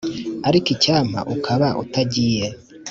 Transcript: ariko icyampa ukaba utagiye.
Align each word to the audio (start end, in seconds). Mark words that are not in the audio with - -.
ariko 0.47 0.67
icyampa 0.75 1.19
ukaba 1.35 1.67
utagiye. 1.83 2.45